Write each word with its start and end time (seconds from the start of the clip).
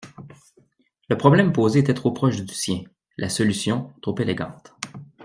le 1.09 1.15
problème 1.15 1.53
posé 1.53 1.77
était 1.77 1.93
trop 1.93 2.09
proche 2.09 2.41
du 2.41 2.55
sien, 2.55 2.81
la 3.17 3.29
solution 3.29 3.93
trop 4.01 4.17
élégante. 4.19 4.73